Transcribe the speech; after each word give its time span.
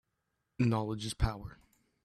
Knowledge 0.57 1.05
is 1.05 1.13
power 1.13 1.59